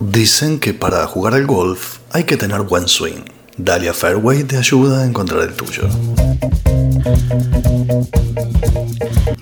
[0.00, 3.22] Dicen que para jugar al golf hay que tener buen swing.
[3.58, 5.88] Dalia Fairway te ayuda a encontrar el tuyo.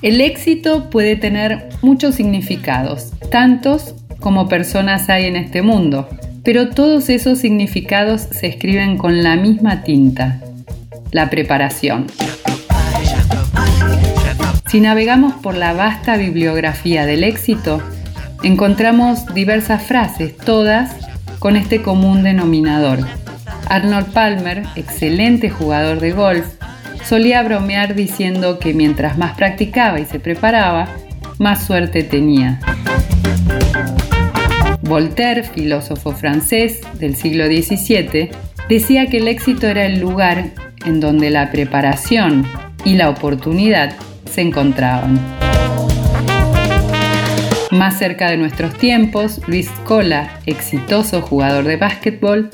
[0.02, 6.08] El éxito puede tener muchos significados, tantos como personas hay en este mundo,
[6.42, 10.40] pero todos esos significados se escriben con la misma tinta,
[11.12, 12.08] la preparación.
[14.66, 17.80] Si navegamos por la vasta bibliografía del éxito,
[18.42, 20.94] encontramos diversas frases, todas
[21.38, 23.00] con este común denominador.
[23.68, 26.46] Arnold Palmer, excelente jugador de golf,
[27.04, 30.88] solía bromear diciendo que mientras más practicaba y se preparaba,
[31.38, 32.60] más suerte tenía.
[34.82, 38.30] Voltaire, filósofo francés del siglo XVII,
[38.68, 40.50] decía que el éxito era el lugar
[40.86, 42.46] en donde la preparación
[42.84, 43.96] y la oportunidad
[44.30, 45.18] se encontraban.
[47.70, 52.48] Más cerca de nuestros tiempos, Luis Cola, exitoso jugador de básquetbol,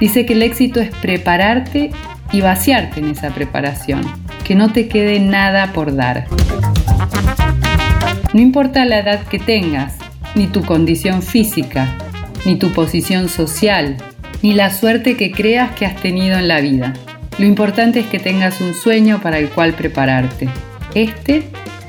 [0.00, 1.90] dice que el éxito es prepararte
[2.32, 4.02] y vaciarte en esa preparación,
[4.44, 6.26] que no te quede nada por dar.
[8.32, 9.94] No importa la edad que tengas,
[10.34, 11.96] ni tu condición física,
[12.44, 13.96] ni tu posición social,
[14.42, 16.94] ni la suerte que creas que has tenido en la vida.
[17.38, 20.48] Lo importante es que tengas un sueño para el cual prepararte.
[20.94, 21.44] Este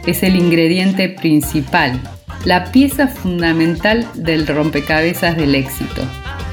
[0.05, 1.99] es el ingrediente principal
[2.45, 6.01] la pieza fundamental del rompecabezas del éxito.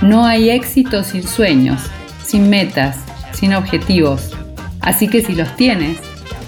[0.02, 1.80] No hay éxito sin sueños,
[2.24, 2.98] sin metas,
[3.32, 4.36] sin objetivos.
[4.80, 5.98] Así que si los tienes,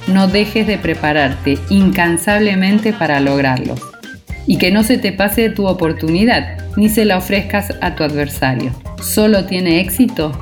[0.07, 3.81] no dejes de prepararte incansablemente para lograrlos.
[4.47, 8.73] Y que no se te pase tu oportunidad, ni se la ofrezcas a tu adversario.
[9.03, 10.33] Solo tiene éxito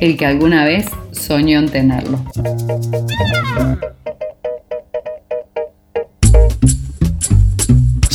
[0.00, 2.24] el que alguna vez soñó en tenerlo.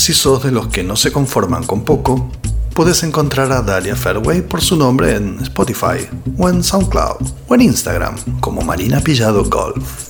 [0.03, 2.29] Si sos de los que no se conforman con poco,
[2.73, 6.05] puedes encontrar a Dalia Fairway por su nombre en Spotify,
[6.37, 10.09] o en SoundCloud, o en Instagram como Marina Pillado Golf.